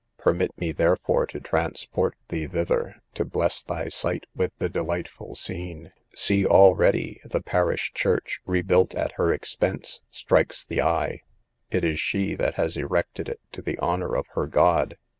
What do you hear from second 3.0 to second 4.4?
to bless thy sight